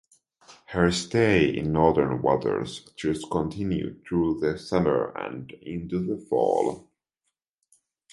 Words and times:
Her 0.69 0.89
stay 0.89 1.45
in 1.55 1.71
northern 1.73 2.23
waters 2.23 2.89
thus 2.99 3.23
continued 3.31 4.03
through 4.03 4.39
the 4.39 4.57
summer 4.57 5.13
and 5.15 5.51
into 5.61 5.99
the 5.99 6.17
fall. 6.25 6.89